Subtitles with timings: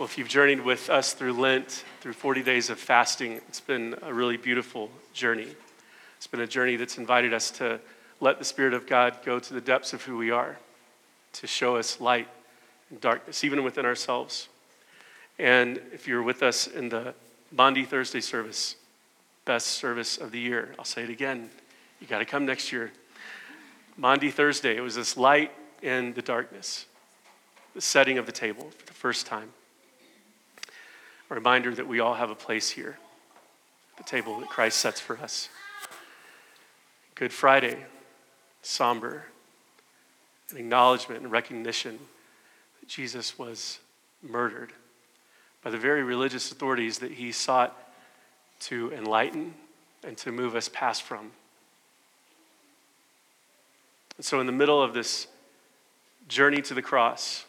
[0.00, 3.94] Well, if you've journeyed with us through Lent, through 40 days of fasting, it's been
[4.00, 5.48] a really beautiful journey.
[6.16, 7.78] It's been a journey that's invited us to
[8.18, 10.56] let the Spirit of God go to the depths of who we are,
[11.34, 12.28] to show us light
[12.88, 14.48] and darkness, even within ourselves.
[15.38, 17.12] And if you're with us in the
[17.52, 18.76] Maundy Thursday service,
[19.44, 21.50] best service of the year, I'll say it again.
[22.00, 22.90] You got to come next year.
[23.98, 26.86] Maundy Thursday, it was this light in the darkness,
[27.74, 29.52] the setting of the table for the first time.
[31.30, 32.98] A reminder that we all have a place here,
[33.96, 35.48] the table that Christ sets for us.
[37.14, 37.84] Good Friday,
[38.62, 39.26] somber,
[40.50, 42.00] an acknowledgement and recognition
[42.80, 43.78] that Jesus was
[44.22, 44.72] murdered
[45.62, 47.76] by the very religious authorities that he sought
[48.60, 49.54] to enlighten
[50.02, 51.30] and to move us past from.
[54.16, 55.28] And so, in the middle of this
[56.26, 57.44] journey to the cross,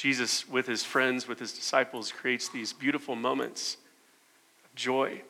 [0.00, 3.76] Jesus, with his friends, with his disciples, creates these beautiful moments
[4.64, 5.20] of joy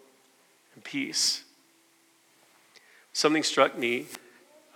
[0.77, 1.43] and peace.
[3.13, 4.07] Something struck me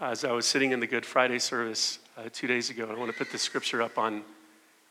[0.00, 2.88] as I was sitting in the Good Friday service uh, two days ago.
[2.91, 4.24] I want to put the scripture up on,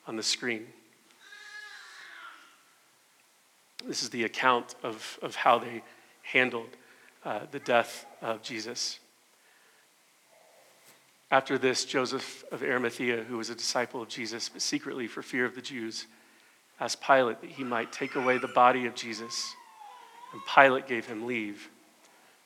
[0.07, 0.67] on the screen.
[3.85, 5.83] This is the account of, of how they
[6.21, 6.69] handled
[7.25, 8.99] uh, the death of Jesus.
[11.31, 15.45] After this, Joseph of Arimathea, who was a disciple of Jesus, but secretly for fear
[15.45, 16.05] of the Jews,
[16.79, 19.55] asked Pilate that he might take away the body of Jesus.
[20.31, 21.69] And Pilate gave him leave.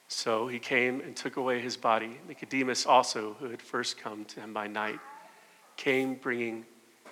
[0.08, 2.18] So he came and took away his body.
[2.28, 5.00] Nicodemus, also, who had first come to him by night,
[5.76, 6.66] came bringing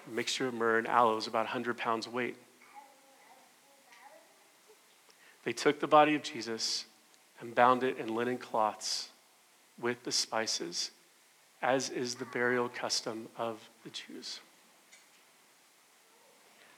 [0.07, 2.37] a mixture of myrrh and aloes, about 100 pounds weight.
[5.43, 6.85] They took the body of Jesus
[7.39, 9.09] and bound it in linen cloths
[9.79, 10.91] with the spices
[11.65, 14.39] as is the burial custom of the Jews.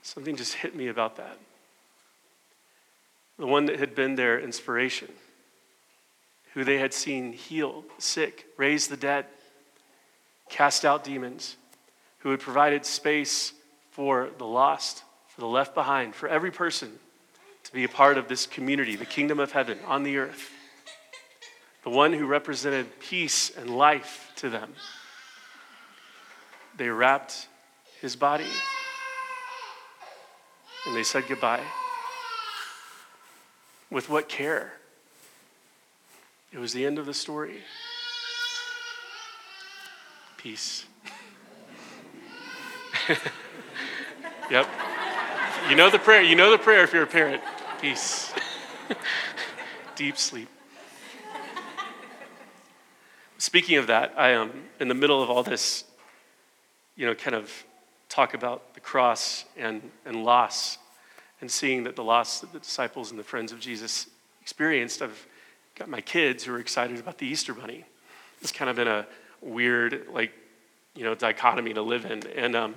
[0.02, 1.38] Something just hit me about that.
[3.38, 5.10] The one that had been their inspiration,
[6.54, 9.26] who they had seen heal sick, raise the dead,
[10.50, 11.58] cast out demons,
[12.20, 13.52] who had provided space
[13.92, 16.98] for the lost, for the left behind, for every person
[17.66, 20.57] to be a part of this community, the kingdom of heaven on the earth
[21.88, 24.74] the one who represented peace and life to them.
[26.76, 27.48] They wrapped
[28.02, 28.44] his body
[30.86, 31.64] and they said goodbye.
[33.90, 34.74] With what care?
[36.52, 37.62] It was the end of the story.
[40.36, 40.84] Peace.
[44.52, 44.68] yep.
[45.70, 46.22] You know the prayer.
[46.22, 47.42] You know the prayer if you're a parent.
[47.80, 48.34] Peace.
[49.96, 50.50] Deep sleep.
[53.48, 55.86] Speaking of that, I am in the middle of all this,
[56.98, 57.50] you know, kind of
[58.10, 60.78] talk about the cross and, and loss
[61.40, 64.08] and seeing that the loss that the disciples and the friends of Jesus
[64.42, 65.02] experienced.
[65.02, 65.26] I've
[65.76, 67.86] got my kids who are excited about the Easter Bunny.
[68.42, 69.08] It's kind of been a
[69.40, 70.34] weird, like,
[70.94, 72.28] you know, dichotomy to live in.
[72.36, 72.76] And, um,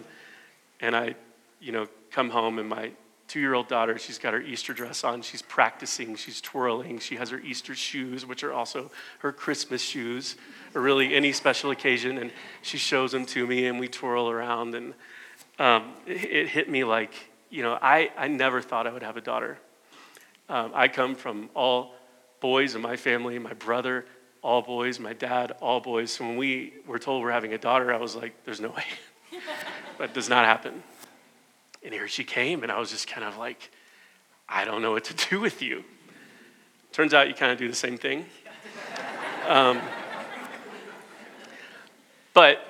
[0.80, 1.16] and I,
[1.59, 2.92] you know, come home and my
[3.30, 5.22] two year old daughter, she's got her Easter dress on.
[5.22, 6.98] She's practicing, she's twirling.
[6.98, 10.34] She has her Easter shoes, which are also her Christmas shoes,
[10.74, 12.18] or really any special occasion.
[12.18, 12.32] And
[12.62, 14.74] she shows them to me, and we twirl around.
[14.74, 14.94] And
[15.60, 17.14] um, it, it, hit me like,
[17.50, 19.58] you know, I, I never thought I would have a daughter.
[20.48, 21.94] Um, I come from all
[22.41, 24.06] boys in my family, my brother,
[24.42, 26.10] all boys, my dad, all boys.
[26.10, 28.84] So when we were told we're having a daughter, I was like, there's no way.
[29.98, 30.82] that does not happen.
[31.82, 33.70] And here she came, and I was just kind of like,
[34.48, 35.84] I don't know what to do with you.
[36.92, 38.26] Turns out you kind of do the same thing.
[39.48, 39.80] Um,
[42.34, 42.64] but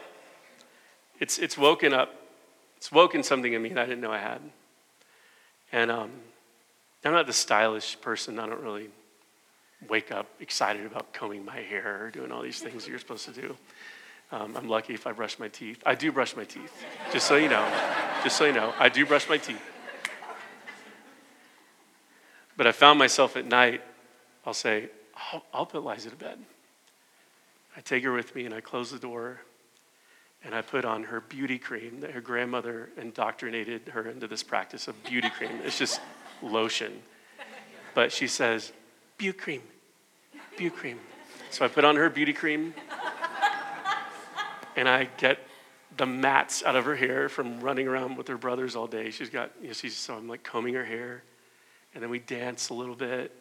[1.19, 2.15] it's, it's woken up,
[2.79, 4.41] it's woken something in me that I didn't know I had.
[5.73, 6.11] And um,
[7.05, 8.39] I'm not the stylish person.
[8.39, 8.89] I don't really
[9.89, 13.25] wake up excited about combing my hair or doing all these things that you're supposed
[13.27, 13.57] to do.
[14.33, 15.83] Um, I'm lucky if I brush my teeth.
[15.85, 17.67] I do brush my teeth, just so you know.
[18.23, 19.63] Just so you know, I do brush my teeth.
[22.57, 23.83] But I found myself at night,
[24.45, 24.91] I'll say,
[25.33, 26.39] I'll, I'll put Liza to bed.
[27.77, 29.41] I take her with me and I close the door
[30.45, 34.89] and I put on her beauty cream that her grandmother indoctrinated her into this practice
[34.89, 35.61] of beauty cream.
[35.65, 36.01] It's just
[36.43, 37.03] lotion.
[37.95, 38.73] But she says,
[39.19, 39.63] beauty cream,
[40.57, 41.01] beauty cream.
[41.51, 42.75] So I put on her beauty cream
[44.77, 45.39] and I get
[45.97, 49.11] the mats out of her hair from running around with her brothers all day.
[49.11, 51.23] She's got, you know, she's, so I'm like combing her hair.
[51.95, 53.33] And then we dance a little bit.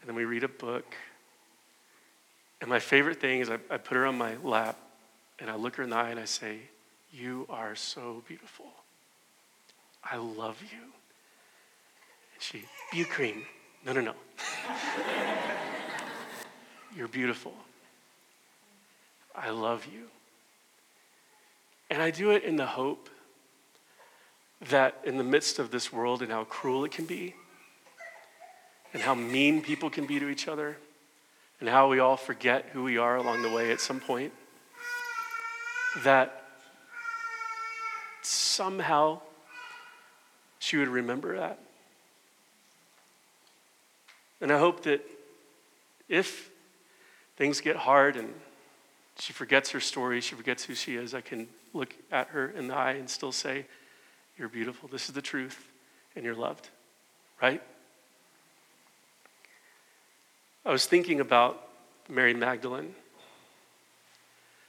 [0.00, 0.94] And then we read a book.
[2.60, 4.78] And my favorite thing is I, I put her on my lap
[5.38, 6.58] and I look her in the eye and I say,
[7.12, 8.66] You are so beautiful.
[10.02, 10.80] I love you.
[12.34, 13.44] And she, be cream.
[13.86, 14.14] No, no, no.
[16.96, 17.54] You're beautiful.
[19.34, 20.04] I love you.
[21.90, 23.10] And I do it in the hope
[24.70, 27.34] that in the midst of this world and how cruel it can be,
[28.92, 30.76] and how mean people can be to each other,
[31.60, 34.32] and how we all forget who we are along the way at some point,
[36.02, 36.42] that
[38.22, 39.20] somehow
[40.58, 41.58] she would remember that.
[44.40, 45.04] And I hope that
[46.08, 46.50] if
[47.36, 48.32] things get hard and
[49.18, 52.68] she forgets her story, she forgets who she is, I can look at her in
[52.68, 53.66] the eye and still say,
[54.38, 54.88] You're beautiful.
[54.88, 55.68] This is the truth,
[56.16, 56.68] and you're loved,
[57.40, 57.62] right?
[60.66, 61.68] I was thinking about
[62.08, 62.94] Mary Magdalene,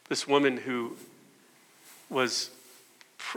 [0.10, 0.96] this woman who
[2.10, 2.50] was,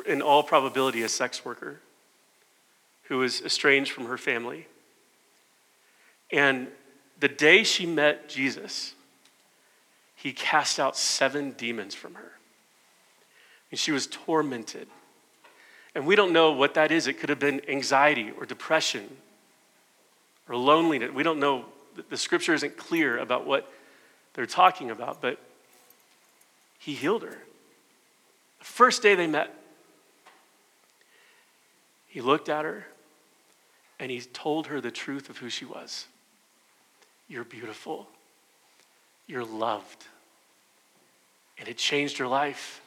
[0.07, 1.81] in all probability, a sex worker,
[3.05, 4.67] who was estranged from her family.
[6.31, 6.69] And
[7.21, 8.95] the day she met Jesus,
[10.21, 12.33] he cast out seven demons from her.
[13.71, 14.89] And she was tormented.
[15.95, 17.07] And we don't know what that is.
[17.07, 19.09] It could have been anxiety or depression
[20.49, 21.13] or loneliness.
[21.13, 21.67] We don't know
[22.11, 23.73] the scripture isn't clear about what
[24.35, 25.39] they're talking about, but
[26.81, 27.39] he healed her.
[28.59, 29.55] The first day they met,
[32.09, 32.87] he looked at her
[34.01, 36.07] and he told her the truth of who she was.
[37.29, 38.09] You're beautiful.
[39.29, 40.07] You're loved.
[41.59, 42.81] And it changed her life.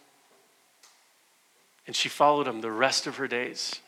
[1.87, 3.79] And she followed him the rest of her days.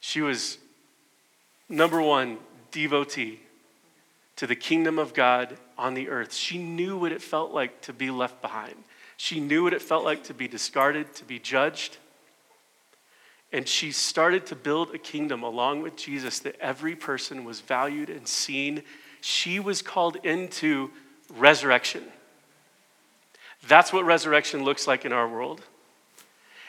[0.00, 0.58] She was,
[1.68, 2.38] number one,
[2.70, 3.40] devotee
[4.36, 6.34] to the kingdom of God on the earth.
[6.34, 8.74] She knew what it felt like to be left behind.
[9.16, 11.98] She knew what it felt like to be discarded, to be judged.
[13.52, 18.10] And she started to build a kingdom along with Jesus that every person was valued
[18.10, 18.82] and seen.
[19.22, 20.90] She was called into
[21.36, 22.02] resurrection.
[23.68, 25.62] That's what resurrection looks like in our world.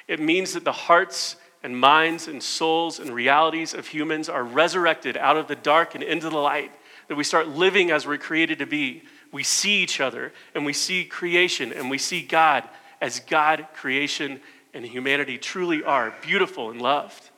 [0.08, 5.18] It means that the hearts and minds and souls and realities of humans are resurrected
[5.18, 6.72] out of the dark and into the light,
[7.08, 9.02] that we start living as we're created to be.
[9.32, 12.70] We see each other and we see creation and we see God
[13.02, 14.40] as God, creation,
[14.76, 17.32] and humanity truly are beautiful and loved.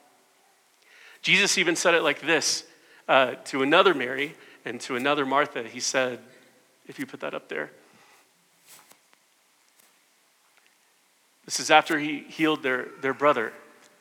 [1.21, 2.65] Jesus even said it like this
[3.07, 4.35] uh, to another Mary
[4.65, 5.63] and to another Martha.
[5.63, 6.19] He said,
[6.88, 7.71] if you put that up there,
[11.45, 13.53] this is after he healed their, their brother.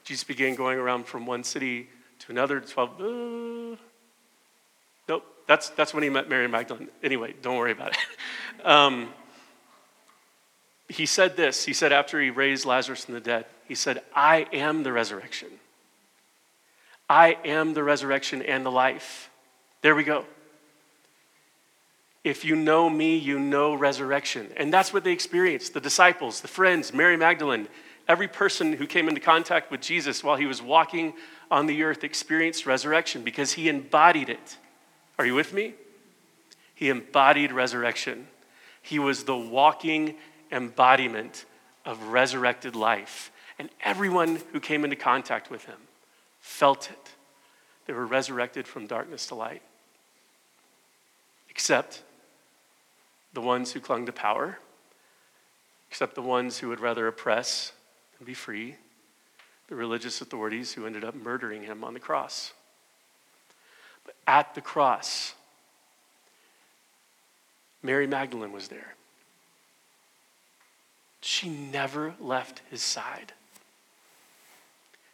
[0.02, 1.88] Jesus began going around from one city
[2.20, 2.60] to another.
[2.60, 3.00] 12.
[3.00, 3.76] Uh,
[5.08, 6.88] nope, that's, that's when he met Mary Magdalene.
[7.02, 7.98] Anyway, don't worry about it.
[8.66, 9.10] um,
[10.88, 11.64] he said this.
[11.64, 15.48] He said, after he raised Lazarus from the dead, he said, I am the resurrection.
[17.08, 19.30] I am the resurrection and the life.
[19.82, 20.24] There we go.
[22.24, 24.50] If you know me, you know resurrection.
[24.56, 27.68] And that's what they experienced the disciples, the friends, Mary Magdalene,
[28.06, 31.14] Every person who came into contact with Jesus while he was walking
[31.50, 34.58] on the earth experienced resurrection because he embodied it.
[35.18, 35.74] Are you with me?
[36.74, 38.26] He embodied resurrection.
[38.82, 40.16] He was the walking
[40.52, 41.46] embodiment
[41.86, 43.30] of resurrected life.
[43.58, 45.78] And everyone who came into contact with him
[46.40, 47.10] felt it.
[47.86, 49.62] They were resurrected from darkness to light.
[51.48, 52.02] Except
[53.34, 54.58] the ones who clung to power,
[55.90, 57.72] except the ones who would rather oppress
[58.18, 58.76] and be free
[59.68, 62.52] the religious authorities who ended up murdering him on the cross.
[64.04, 65.34] But at the cross,
[67.82, 68.94] Mary Magdalene was there.
[71.20, 73.32] She never left his side.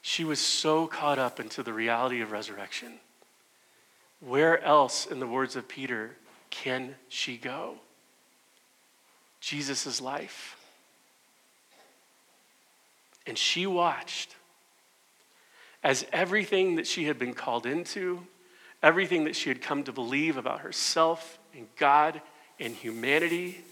[0.02, 2.94] She was so caught up into the reality of resurrection.
[4.18, 6.16] Where else, in the words of Peter,
[6.50, 7.76] can she go?
[9.50, 10.56] Jesus' life.
[13.26, 14.36] And she watched
[15.82, 18.24] as everything that she had been called into,
[18.80, 22.22] everything that she had come to believe about herself and God
[22.60, 23.64] and humanity,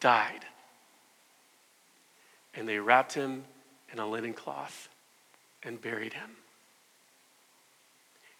[0.00, 0.44] died.
[2.52, 3.44] And they wrapped him
[3.92, 4.88] in a linen cloth
[5.62, 6.30] and buried him.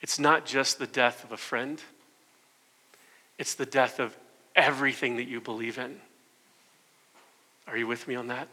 [0.01, 1.81] It's not just the death of a friend,
[3.39, 4.17] it's the death of
[4.55, 6.01] everything that you believe in.
[7.67, 8.49] Are you with me on that?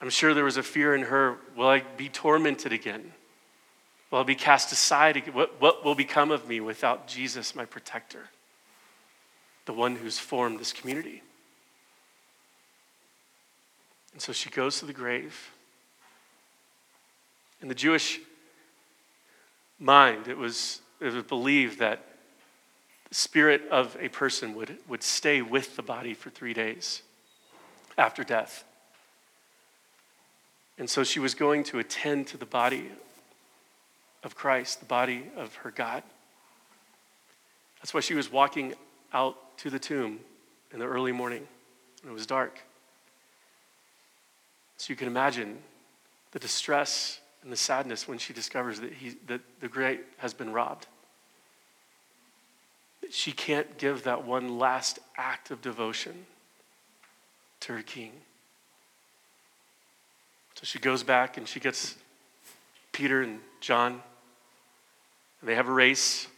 [0.00, 3.12] I'm sure there was a fear in her will I be tormented again?
[4.10, 5.16] Will I be cast aside?
[5.34, 8.28] What, what will become of me without Jesus, my protector,
[9.64, 11.22] the one who's formed this community?
[14.12, 15.50] And so she goes to the grave.
[17.60, 18.20] In the Jewish
[19.78, 22.15] mind, it was, it was believed that
[23.08, 27.02] the spirit of a person would, would stay with the body for three days
[27.96, 28.64] after death.
[30.78, 32.90] And so she was going to attend to the body
[34.22, 36.02] of Christ, the body of her God.
[37.80, 38.74] That's why she was walking
[39.12, 40.20] out to the tomb
[40.72, 41.46] in the early morning
[42.02, 42.60] when it was dark.
[44.76, 45.58] So you can imagine
[46.32, 50.52] the distress and the sadness when she discovers that, he, that the great has been
[50.52, 50.86] robbed.
[53.10, 56.26] She can't give that one last act of devotion
[57.60, 58.12] to her king.
[60.54, 61.96] So she goes back and she gets
[62.92, 64.00] Peter and John.
[65.40, 66.28] And they have a race.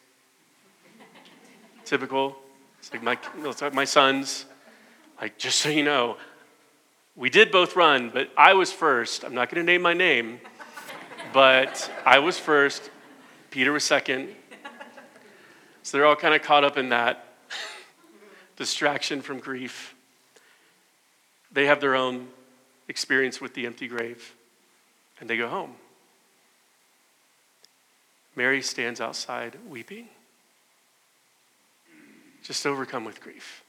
[1.84, 2.36] Typical.
[2.80, 4.46] It's like my, it's like my sons.
[5.20, 6.16] Like, just so you know,
[7.16, 9.24] we did both run, but I was first.
[9.24, 10.40] I'm not going to name my name,
[11.32, 12.90] but I was first.
[13.50, 14.28] Peter was second.
[15.88, 17.24] So they're all kind of caught up in that
[18.56, 19.94] distraction from grief.
[21.50, 22.28] They have their own
[22.88, 24.34] experience with the empty grave,
[25.18, 25.76] and they go home.
[28.36, 30.08] Mary stands outside weeping,
[32.42, 33.64] just overcome with grief.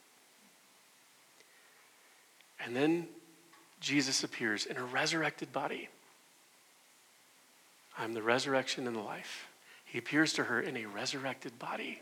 [2.65, 3.07] And then
[3.79, 5.87] Jesus appears in a resurrected body.
[7.97, 9.47] I'm the resurrection and the life.
[9.85, 12.01] He appears to her in a resurrected body.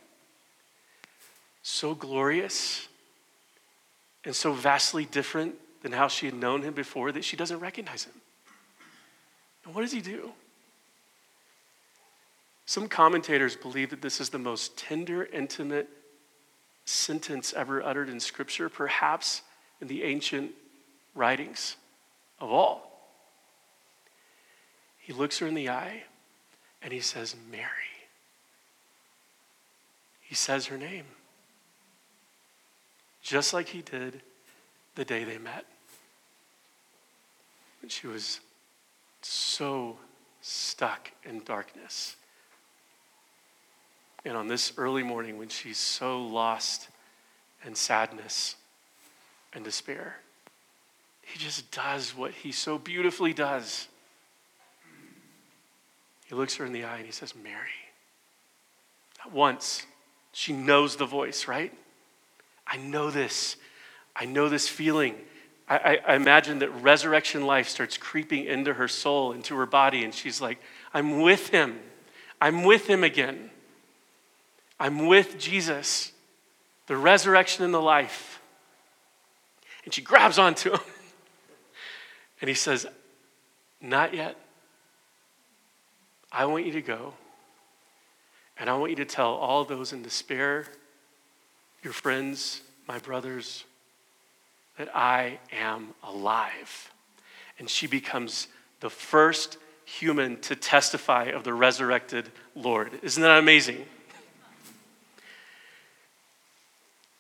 [1.70, 2.88] So glorious
[4.24, 8.06] and so vastly different than how she had known him before that she doesn't recognize
[8.06, 8.14] him.
[9.66, 10.32] And what does he do?
[12.66, 15.90] Some commentators believe that this is the most tender, intimate
[16.86, 19.42] sentence ever uttered in Scripture, perhaps
[19.82, 20.52] in the ancient
[21.16, 21.76] writings
[22.40, 23.12] of all.
[25.00, 26.04] He looks her in the eye
[26.82, 27.68] and he says, Mary.
[30.22, 31.04] He says her name,
[33.28, 34.22] just like he did
[34.96, 35.66] the day they met.
[37.82, 38.40] And she was
[39.22, 39.98] so
[40.40, 42.16] stuck in darkness.
[44.24, 46.88] And on this early morning, when she's so lost
[47.66, 48.56] in sadness
[49.52, 50.16] and despair,
[51.22, 53.90] he just does what he so beautifully does.
[56.28, 57.68] He looks her in the eye and he says, Mary.
[59.26, 59.86] At once,
[60.32, 61.74] she knows the voice, right?
[62.68, 63.56] I know this.
[64.16, 65.16] I know this feeling.
[65.68, 70.04] I, I, I, imagine that resurrection life starts creeping into her soul, into her body,
[70.04, 70.60] and she's like,
[70.94, 71.80] I'm with him.
[72.42, 73.50] I'm with him again.
[74.80, 76.12] I'm with Jesus,
[76.88, 78.40] the resurrection and the life.
[79.86, 80.80] And she grabs onto him.
[82.40, 82.86] And he says,
[83.82, 84.36] Not yet.
[86.32, 87.14] I want you to go.
[88.60, 90.68] And I want you to tell all those in despair,
[91.88, 93.64] your friends, my brothers,
[94.78, 96.92] that I am alive.
[97.60, 98.50] And she becomes
[98.82, 102.92] the first human to testify of the resurrected Lord.
[103.04, 103.86] Isn't that amazing?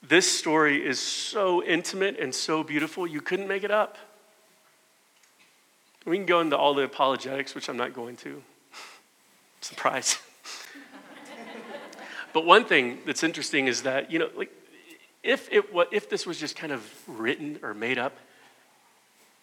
[0.05, 3.97] This story is so intimate and so beautiful, you couldn't make it up.
[6.03, 8.43] We can go into all the apologetics, which I'm not going to.
[9.61, 10.17] Surprise.
[12.33, 14.51] but one thing that's interesting is that, you know, like,
[15.23, 18.17] if, it, if this was just kind of written or made up,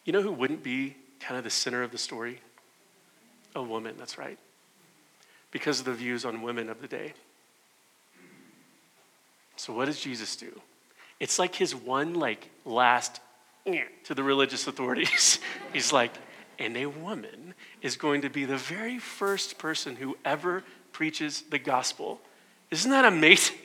[0.04, 2.40] you know who wouldn't be kind of the center of the story?
[3.54, 4.38] A woman, that's right.
[5.50, 7.14] Because of the views on women of the day.
[9.57, 10.61] So what does Jesus do?
[11.21, 13.21] It's like his one like last
[13.66, 15.38] eh to the religious authorities.
[15.73, 16.12] He's like,
[16.59, 21.59] and a woman is going to be the very first person who ever preaches the
[21.59, 22.21] gospel.
[22.71, 23.57] Isn't that amazing?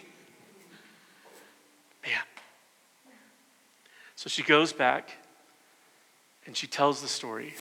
[2.04, 2.22] Man.
[4.16, 5.12] So she goes back
[6.46, 7.54] and she tells the story.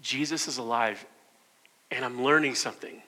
[0.00, 1.04] Jesus is alive,
[1.90, 3.02] and I'm learning something.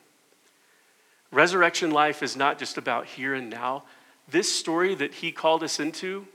[1.31, 3.83] Resurrection life is not just about here and now.
[4.29, 6.27] This story that he called us into,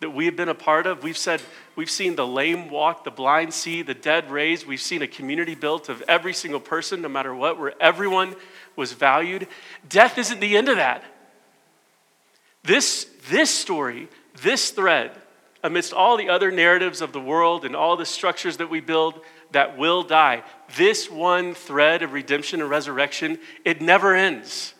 [0.00, 1.40] that we have been a part of, we've said,
[1.74, 4.66] we've seen the lame walk, the blind see, the dead raised.
[4.66, 8.36] We've seen a community built of every single person, no matter what, where everyone
[8.76, 9.48] was valued.
[9.88, 11.02] Death isn't the end of that.
[12.66, 14.08] This, this story,
[14.42, 15.12] this thread,
[15.62, 19.20] amidst all the other narratives of the world and all the structures that we build,
[19.52, 20.42] that will die.
[20.76, 24.74] This one thread of redemption and resurrection, it never ends.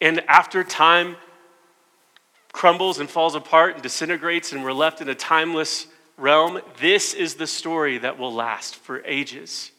[0.00, 1.16] And after time
[2.52, 5.86] crumbles and falls apart and disintegrates, and we're left in a timeless
[6.16, 9.70] realm, this is the story that will last for ages,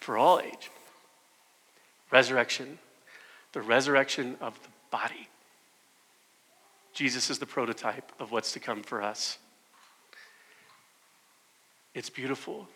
[0.00, 0.70] for all age.
[2.10, 2.78] Resurrection,
[3.52, 5.28] the resurrection of the body.
[6.96, 9.36] Jesus is the prototype of what's to come for us.
[11.92, 12.66] It's beautiful.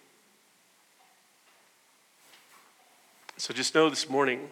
[3.38, 4.50] So just know this morning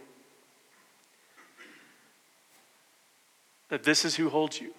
[3.69, 4.73] that this is who holds you,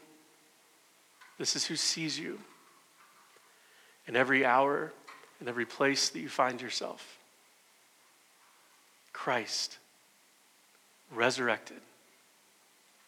[1.37, 2.39] this is who sees you
[4.07, 4.91] in every hour,
[5.39, 7.19] in every place that you find yourself.
[9.13, 9.77] Christ,
[11.11, 11.81] resurrected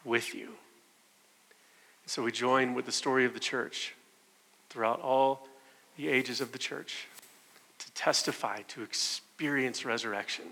[0.05, 0.49] with you.
[2.11, 3.95] So we join with the story of the church
[4.69, 5.47] throughout all
[5.95, 7.07] the ages of the church
[7.79, 10.43] to testify, to experience resurrection.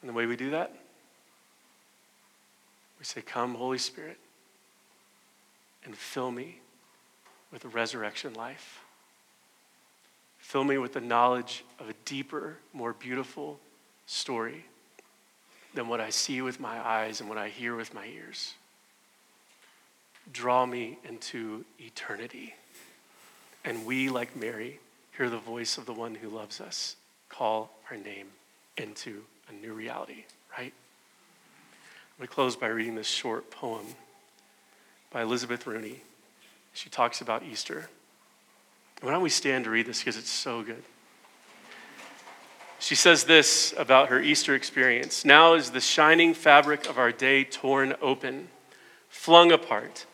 [0.00, 0.76] And the way we do that,
[3.00, 4.18] we say, Come, Holy Spirit
[5.84, 6.60] and fill me
[7.50, 8.84] with a resurrection life.
[10.38, 13.58] Fill me with the knowledge of a deeper, more beautiful
[14.06, 14.66] story
[15.76, 18.54] than what I see with my eyes and what I hear with my ears.
[20.32, 22.54] Draw me into eternity.
[23.62, 24.80] And we, like Mary,
[25.16, 26.96] hear the voice of the one who loves us
[27.28, 28.28] call our name
[28.78, 30.24] into a new reality,
[30.56, 30.72] right?
[30.72, 33.84] I'm going to close by reading this short poem
[35.10, 36.00] by Elizabeth Rooney.
[36.72, 37.90] She talks about Easter.
[39.02, 40.82] Why don't we stand to read this because it's so good?
[42.78, 47.44] She says this about her Easter experience Now is the shining fabric of our day
[47.44, 48.48] torn open,
[49.08, 50.06] flung apart,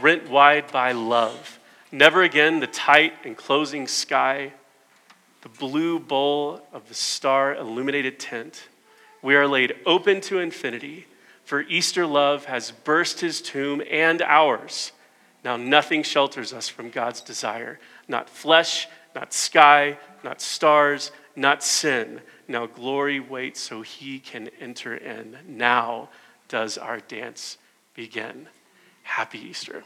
[0.00, 1.58] rent wide by love.
[1.92, 4.52] Never again the tight and closing sky,
[5.42, 8.68] the blue bowl of the star illuminated tent.
[9.22, 11.06] We are laid open to infinity
[11.44, 14.92] for Easter love has burst his tomb and ours.
[15.44, 17.78] Now nothing shelters us from God's desire.
[18.08, 22.20] Not flesh, not sky, not stars, not sin.
[22.48, 25.38] Now glory waits so he can enter in.
[25.46, 26.10] Now
[26.48, 27.58] does our dance
[27.94, 28.48] begin.
[29.02, 29.84] Happy Easter.